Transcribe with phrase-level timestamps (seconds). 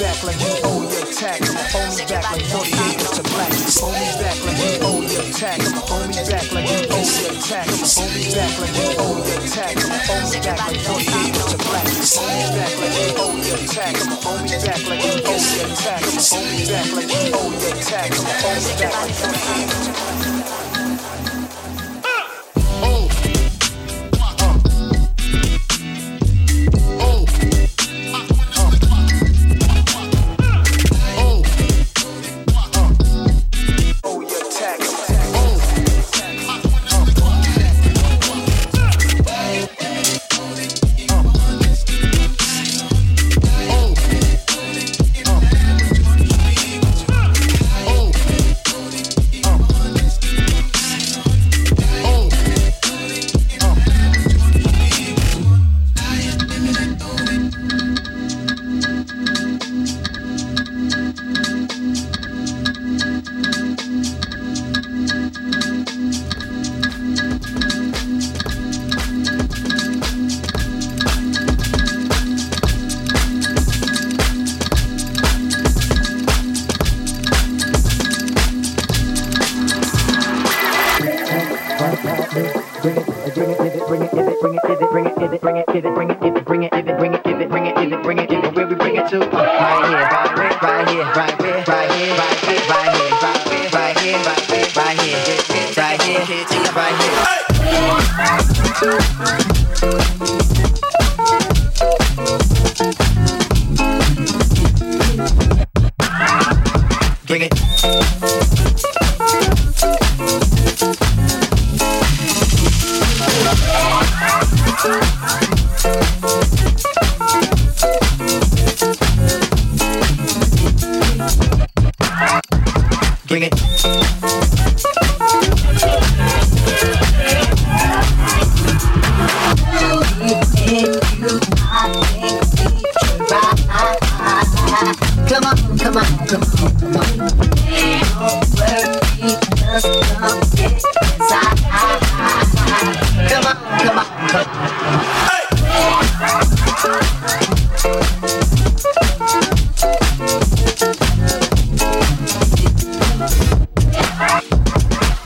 [0.00, 1.44] back like you owe your tax.
[1.76, 3.52] Hold me back like 48 to black.
[3.76, 5.60] Hold me back like you owe your tax.
[5.76, 7.68] Hold me back like you owe your tax.
[8.00, 9.76] Hold me back like you owe your tax.
[10.08, 11.84] Hold me back like 48 to black.
[12.16, 13.94] Hold me back like you owe your tax.
[14.24, 16.32] Hold me back like you owe your tax.
[16.32, 18.10] Hold me back like you owe your tax.
[18.16, 20.29] Hold me back like you owe your tax.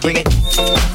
[0.05, 0.94] Bring it.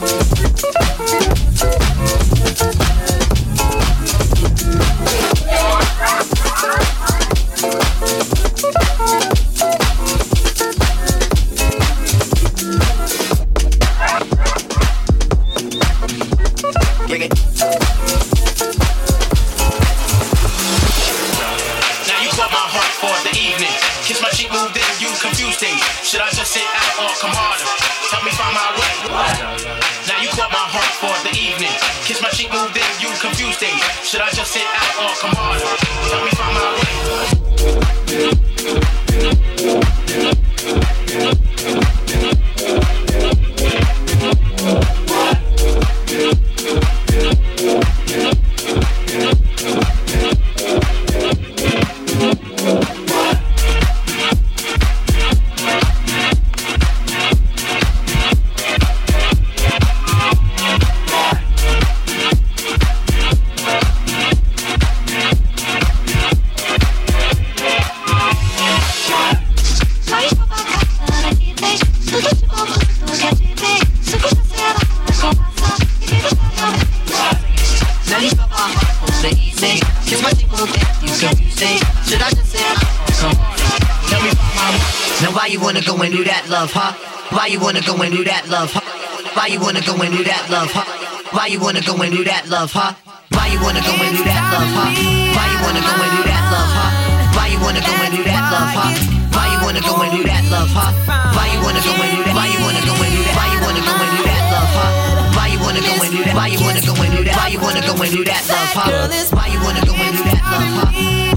[87.50, 88.70] Why you wanna go and do that, love?
[88.70, 88.86] Huh?
[89.34, 90.70] Why you wanna go and do that, love?
[90.70, 90.86] Huh?
[91.34, 92.70] Why you wanna go and do that, love?
[92.70, 92.94] Huh?
[93.34, 94.70] Why you wanna go and do that, love?
[94.70, 94.94] Huh?
[95.34, 96.70] Why you wanna go and do that, love?
[96.78, 96.94] Huh?
[97.34, 98.70] Why you wanna go and do that, love?
[98.70, 98.94] Huh?
[99.34, 100.70] Why you wanna go and do that, love?
[100.78, 100.94] Huh?
[101.34, 102.38] Why you wanna go and do that?
[102.38, 103.34] Why you wanna go and do that?
[103.34, 104.70] Why you wanna go and do that, love?
[104.70, 105.34] Huh?
[105.34, 106.36] Why you wanna go and do that?
[106.38, 107.34] Why you wanna go and do that?
[107.34, 108.78] Why you wanna go and do that, love?
[108.78, 109.10] Huh?
[109.34, 110.94] Why you wanna go and do that, love?
[110.94, 111.29] Huh?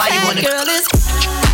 [0.00, 0.40] Why you wanna?
[0.40, 1.49] Girl, it's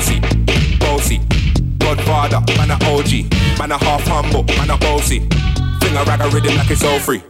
[0.00, 0.20] bossy,
[0.78, 1.20] bossy.
[1.78, 3.28] Godfather, man a OG,
[3.58, 5.20] man a half humble, man a bossy.
[5.80, 7.22] Fling a rag a rhythm like it's all free.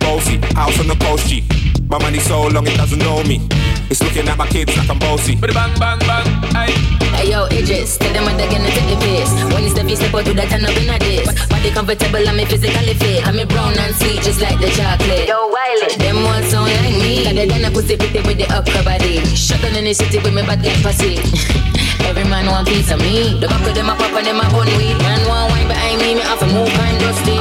[0.00, 1.44] Bossy, house on the coast G.
[1.88, 3.48] My money so long it doesn't know me.
[3.90, 5.34] It's looking at my kids like I'm bossy.
[5.36, 6.76] But bang bang bang, aye.
[7.16, 9.32] Hey yo, Idris, tell them what they're gonna take the piss.
[9.54, 11.24] When it's the feast, step out to that turn up in a this.
[11.48, 13.26] Body comfortable, I'm physically fit.
[13.26, 15.26] I'm a brown and sweet, just like the chocolate.
[15.26, 17.24] Yo, Wiley, them all sound like me.
[17.24, 19.24] Got the gun a pussy pretty with the upper body.
[19.32, 21.16] Shut down in the city with me bad get pussy.
[22.08, 23.38] Every man want piece of me.
[23.40, 24.96] The back of them a pop and them a bun weed.
[24.98, 27.38] Man want wine behind me, me off a move kind dusty.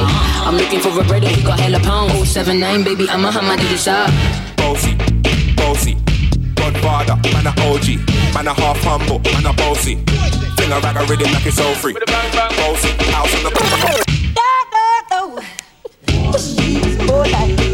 [0.48, 2.28] I'm looking for a brother who got hella pound.
[2.28, 4.10] 079 baby, I'm a hammer to the shop.
[4.58, 4.96] Bossy,
[5.56, 5.96] bossy.
[6.56, 7.88] Godfather, man a OG,
[8.34, 9.96] man a half humble, man a bossy.
[10.58, 11.94] Fling a rag a rhythm like it's all free.
[11.94, 13.60] Bossy, house on the
[17.10, 17.69] more like a beauty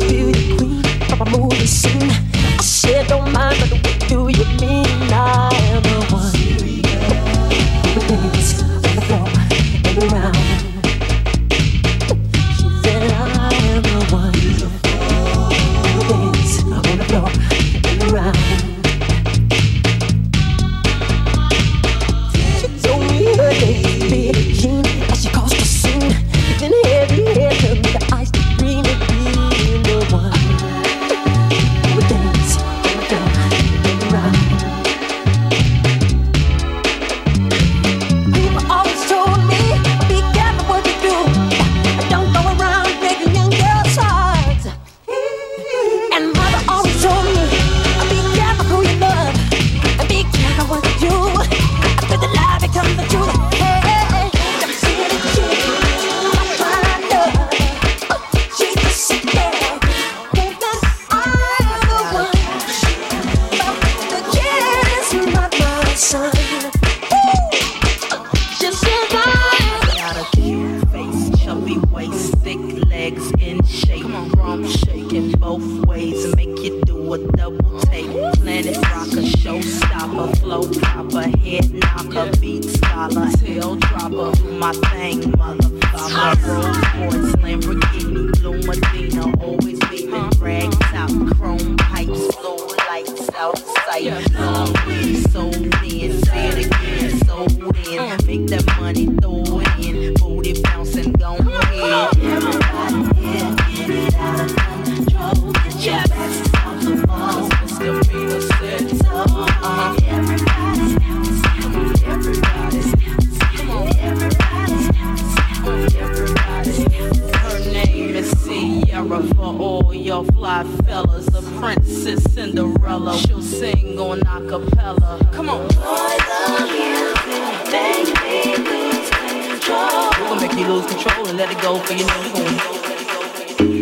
[130.56, 132.60] make you lose control and let it go for you know we gon'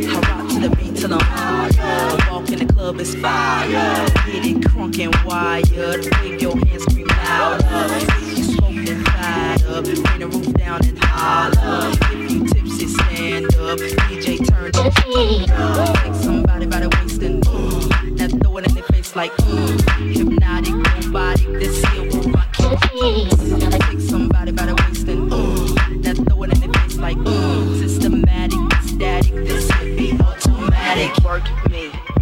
[0.10, 1.63] I rock to the beat till I'm
[2.34, 3.70] Walk in the club is fire.
[4.26, 6.04] Get it crunk and wired.
[6.24, 7.94] Wave your hands, scream louder.
[7.94, 11.92] If you smoked and fired up, bring the roof down and holler.
[11.92, 13.78] If you tipsy, stand up.
[13.78, 14.92] DJ turn up.
[16.02, 18.18] Take somebody by the waist and mm.
[18.18, 20.16] Now throw it in their face like mm.
[20.16, 22.76] Hypnotic, robotic, this here will rock your
[23.80, 26.04] Take somebody by the waist and mm.
[26.04, 27.78] Now throw it in their face like mm.
[27.78, 31.24] Systematic, static, this here be automatic.
[31.24, 31.92] Work me,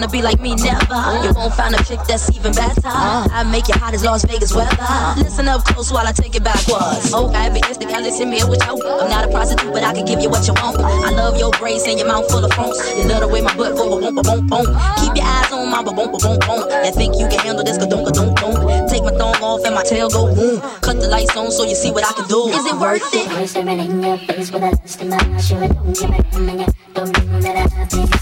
[0.00, 0.96] wanna be like me, never.
[1.20, 2.80] You won't find a chick that's even better.
[2.84, 4.76] I make you hot as Las Vegas weather.
[5.18, 7.12] Listen up close while I take it backwards.
[7.12, 10.06] Oh, I be instant, listen me what you I'm not a prostitute, but I can
[10.06, 10.80] give you what you want.
[10.80, 12.80] I love your braids and your mouth full of phones.
[12.96, 14.66] You love the way my butt go, boom, boom, boom.
[15.04, 16.64] Keep your eyes on my boom, boom, boom, boom.
[16.70, 18.88] And think you can handle this, ka don't, ka don't, don't.
[18.88, 20.60] Take my thumb off and my tail go boom.
[20.80, 22.48] Cut the lights on so you see what I can do.
[22.48, 23.28] Is it worth it?
[23.68, 25.46] in your face with a lust in my eyes.
[25.46, 28.19] Sure, don't give a damn, and you don't know that I have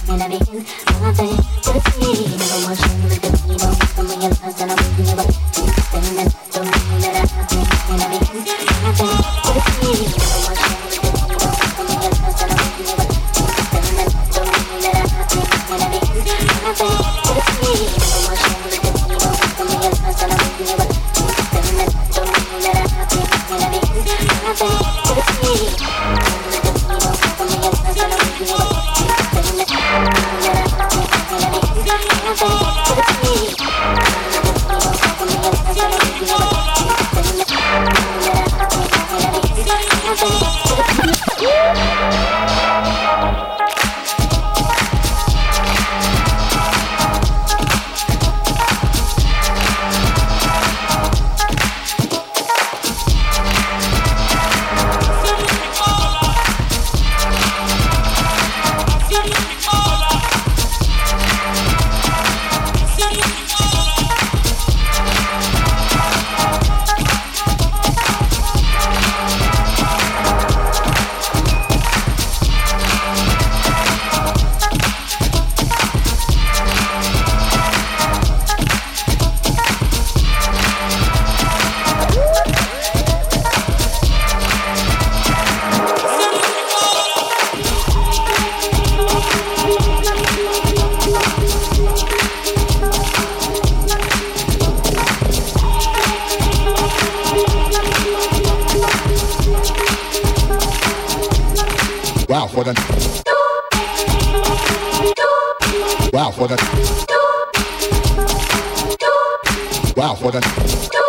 [110.19, 111.08] for the night.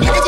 [0.00, 0.23] Give it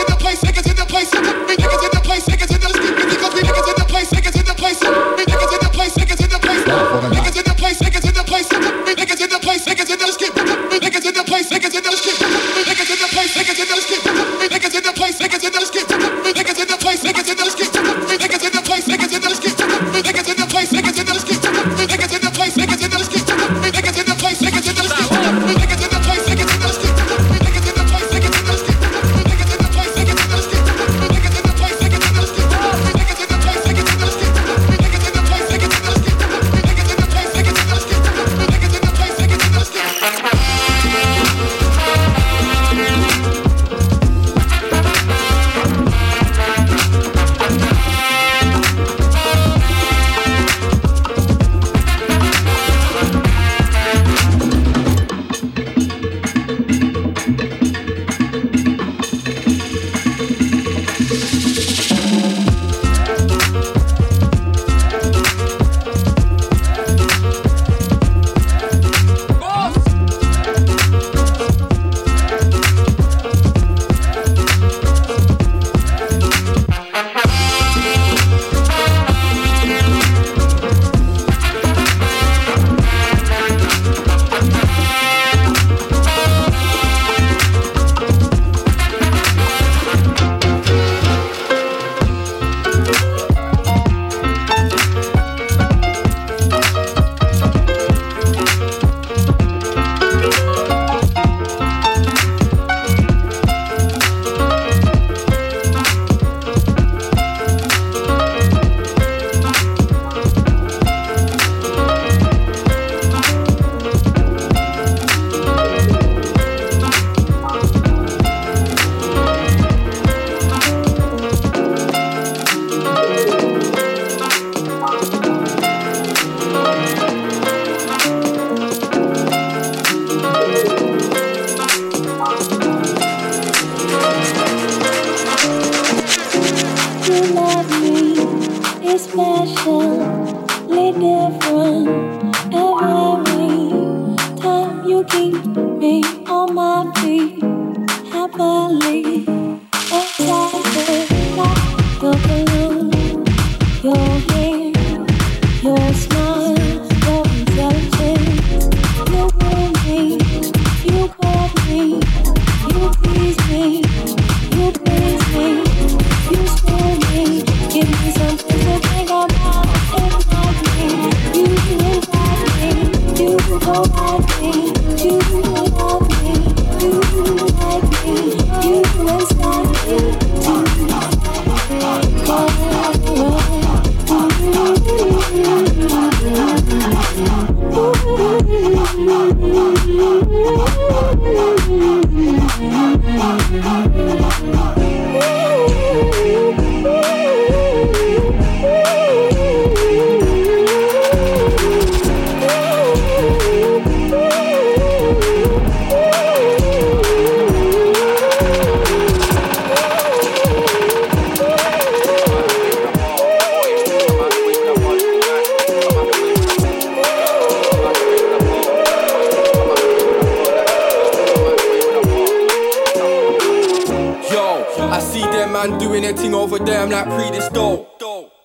[225.56, 227.48] man doing their thing over there, I'm like pre this.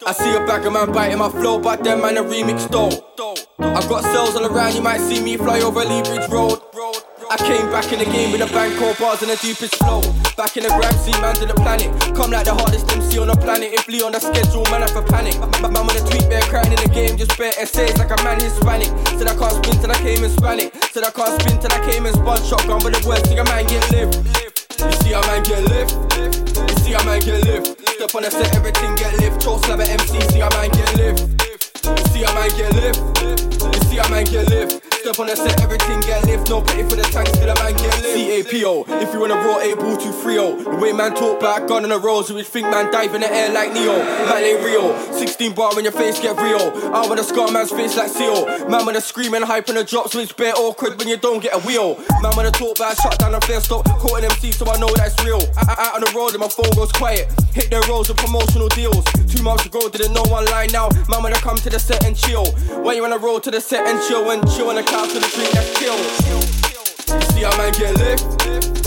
[0.04, 2.94] I see a bag of man biting my flow, but them man a remix dope.
[3.60, 6.60] I got cells all around, you might see me fly over Lea Bridge Road.
[7.30, 10.02] I came back in the game with a bang, cold bars and the deepest flow.
[10.36, 11.92] Back in the gram, see man to the planet.
[12.16, 13.72] Come like the hardest MC on the planet.
[13.72, 15.36] If Lee on the schedule, man, I for panic.
[15.60, 18.40] My man the tweet, bare crying in the game, just bare essays like a man
[18.40, 18.92] Hispanic.
[19.20, 20.76] Said I can't spin till I came in Spanic.
[20.92, 23.44] Said I can't spin till I came in spun shotgun, but the worst thing a
[23.46, 24.12] man get live.
[24.80, 26.11] You see a man get lift.
[26.92, 27.88] See a man get lift.
[27.88, 29.42] Step on the set, everything get lift.
[29.42, 31.20] Choke slab at MC, see a man get lift.
[32.12, 33.86] See a man get lift.
[33.86, 34.91] See a man get lift.
[35.02, 36.48] Step on the set, everything get lift.
[36.48, 38.54] No pay for the tanks, still a man get lift.
[38.54, 41.82] CAPO, if you wanna roll a ball to 3 The way man talk back, gun
[41.82, 43.98] on the rolls, you would think man dive in the air like Neo.
[43.98, 44.94] Man ain't real.
[45.12, 46.70] 16 bar when your face get real.
[46.94, 48.46] I wanna scar man's face like Seal.
[48.70, 51.42] Man wanna scream and hype on the drop, so it's bare awkward when you don't
[51.42, 51.98] get a wheel.
[52.22, 55.18] Man wanna talk back, shut down the flare, stop quoting MC, so I know that's
[55.26, 55.42] real.
[55.58, 57.26] I, I, out on the road and my phone goes quiet.
[57.54, 59.04] Hit their rolls with promotional deals.
[59.28, 60.88] Two months ago, didn't know one line now.
[61.10, 62.48] Man wanna come to the set and chill.
[62.84, 65.20] When you wanna roll to the set and chill and chill on the couch to
[65.20, 66.00] the drink, that's chill.
[67.12, 68.24] You see a man get lift.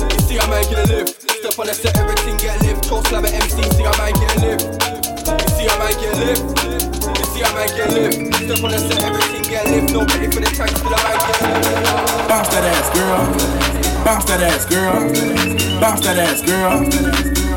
[0.01, 1.29] You see a man get lift.
[1.29, 2.89] Step on the set, everything get lift.
[2.89, 4.65] Choke slab at MC, see a man get lift.
[5.29, 6.41] You see a man get lift.
[7.05, 8.17] You see a man get lift.
[8.33, 9.93] Step on the set, everything get lift.
[9.93, 12.29] No pay for the tax, still a man get lift.
[12.33, 13.94] Bounce that ass, girl.
[14.05, 15.81] Bounce that ass, girl.
[15.81, 16.81] Bounce that ass, girl.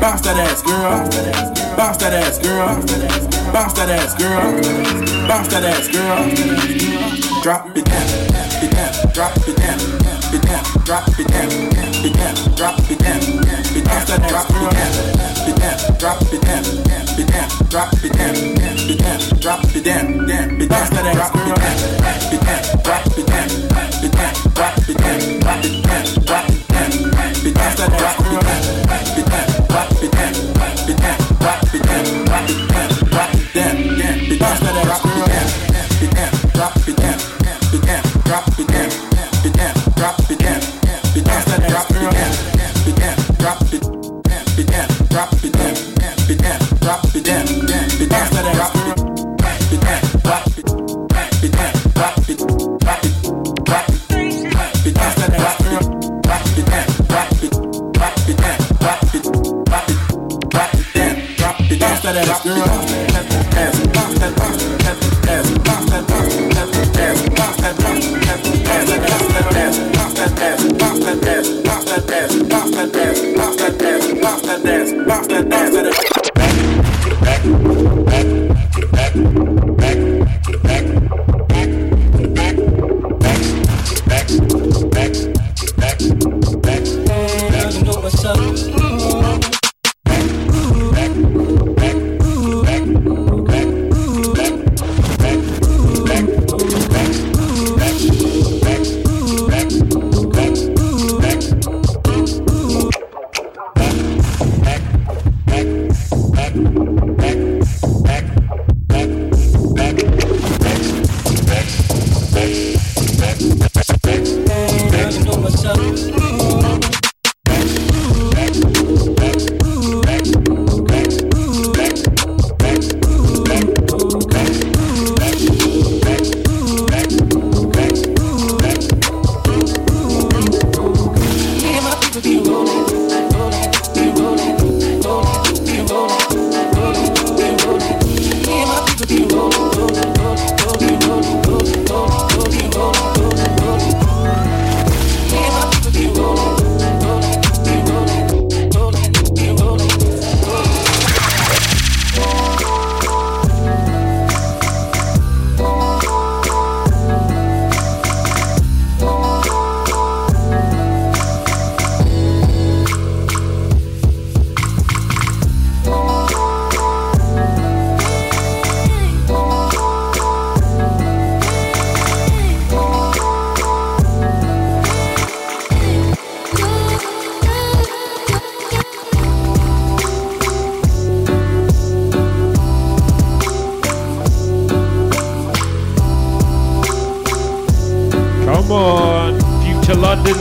[0.00, 1.76] Bounce that ass, girl.
[1.76, 3.52] Bounce that ass, girl.
[3.52, 5.28] Bounce that ass, girl.
[5.28, 7.42] Bounce that ass, girl.
[7.42, 8.08] Drop it down,
[8.64, 9.78] it down, drop it down,
[10.34, 11.50] it down, drop it down,
[12.04, 14.72] it down, drop it down, it down, that ass, girl.
[15.48, 20.26] It down, drop it down, it down, drop it down, it down, drop it down,
[20.26, 21.56] down, it down, that ass, girl.
[22.32, 23.48] It down, drop it down,
[24.04, 26.92] it down, drop it down, drop it down, drop it down,
[27.46, 28.38] it down, that ass, girl.
[28.38, 28.87] It down,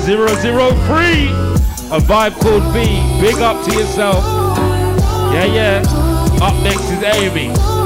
[0.07, 0.13] 003.
[0.13, 2.85] A vibe called B.
[3.19, 4.23] Big up to yourself.
[5.33, 5.83] Yeah, yeah.
[6.41, 7.76] Up next is Amy.